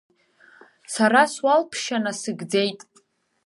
[0.93, 2.79] Сара суалԥшьа насыгӡеит.